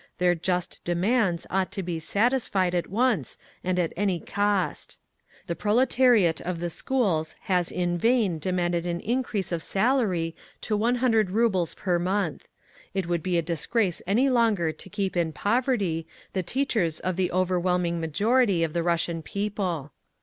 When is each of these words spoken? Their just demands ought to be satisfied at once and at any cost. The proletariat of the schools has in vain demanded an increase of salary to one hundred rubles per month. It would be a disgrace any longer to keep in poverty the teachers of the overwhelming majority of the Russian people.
Their 0.17 0.33
just 0.33 0.81
demands 0.83 1.45
ought 1.51 1.71
to 1.73 1.83
be 1.83 1.99
satisfied 1.99 2.73
at 2.73 2.87
once 2.87 3.37
and 3.63 3.77
at 3.77 3.93
any 3.95 4.19
cost. 4.19 4.97
The 5.45 5.55
proletariat 5.55 6.41
of 6.41 6.59
the 6.59 6.71
schools 6.71 7.35
has 7.41 7.71
in 7.71 7.99
vain 7.99 8.39
demanded 8.39 8.87
an 8.87 8.99
increase 9.01 9.51
of 9.51 9.61
salary 9.61 10.35
to 10.61 10.75
one 10.75 10.95
hundred 10.95 11.29
rubles 11.29 11.75
per 11.75 11.99
month. 11.99 12.49
It 12.95 13.05
would 13.05 13.21
be 13.21 13.37
a 13.37 13.43
disgrace 13.43 14.01
any 14.07 14.27
longer 14.27 14.71
to 14.71 14.89
keep 14.89 15.15
in 15.15 15.33
poverty 15.33 16.07
the 16.33 16.41
teachers 16.41 16.99
of 17.01 17.15
the 17.15 17.31
overwhelming 17.31 18.01
majority 18.01 18.63
of 18.63 18.73
the 18.73 18.81
Russian 18.81 19.21
people. 19.21 19.91